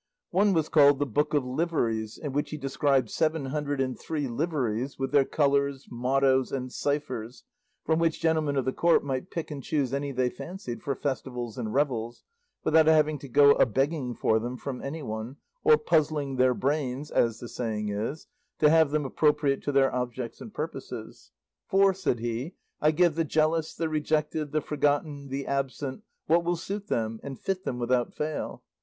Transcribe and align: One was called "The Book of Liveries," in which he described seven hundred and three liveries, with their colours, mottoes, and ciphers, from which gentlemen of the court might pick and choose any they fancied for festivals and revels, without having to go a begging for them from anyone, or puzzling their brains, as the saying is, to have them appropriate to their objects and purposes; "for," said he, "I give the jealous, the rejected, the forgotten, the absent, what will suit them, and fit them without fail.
One 0.31 0.53
was 0.53 0.67
called 0.67 0.97
"The 0.97 1.05
Book 1.05 1.35
of 1.35 1.45
Liveries," 1.45 2.17
in 2.17 2.33
which 2.33 2.49
he 2.49 2.57
described 2.57 3.11
seven 3.11 3.45
hundred 3.45 3.79
and 3.79 3.95
three 3.99 4.27
liveries, 4.27 4.97
with 4.97 5.11
their 5.11 5.25
colours, 5.25 5.85
mottoes, 5.91 6.51
and 6.51 6.73
ciphers, 6.73 7.43
from 7.85 7.99
which 7.99 8.19
gentlemen 8.19 8.55
of 8.55 8.65
the 8.65 8.73
court 8.73 9.03
might 9.03 9.29
pick 9.29 9.51
and 9.51 9.61
choose 9.63 9.93
any 9.93 10.11
they 10.11 10.31
fancied 10.31 10.81
for 10.81 10.95
festivals 10.95 11.55
and 11.55 11.75
revels, 11.75 12.23
without 12.63 12.87
having 12.87 13.19
to 13.19 13.27
go 13.29 13.51
a 13.51 13.67
begging 13.67 14.15
for 14.15 14.39
them 14.39 14.57
from 14.57 14.81
anyone, 14.81 15.35
or 15.63 15.77
puzzling 15.77 16.37
their 16.37 16.55
brains, 16.55 17.11
as 17.11 17.37
the 17.37 17.47
saying 17.47 17.89
is, 17.89 18.25
to 18.57 18.71
have 18.71 18.89
them 18.89 19.05
appropriate 19.05 19.61
to 19.61 19.71
their 19.71 19.93
objects 19.93 20.41
and 20.41 20.51
purposes; 20.51 21.29
"for," 21.67 21.93
said 21.93 22.17
he, 22.17 22.55
"I 22.81 22.89
give 22.89 23.13
the 23.13 23.23
jealous, 23.23 23.75
the 23.75 23.87
rejected, 23.87 24.51
the 24.51 24.61
forgotten, 24.61 25.27
the 25.27 25.45
absent, 25.45 26.01
what 26.25 26.43
will 26.43 26.55
suit 26.55 26.87
them, 26.87 27.19
and 27.21 27.37
fit 27.39 27.65
them 27.65 27.77
without 27.77 28.15
fail. 28.15 28.63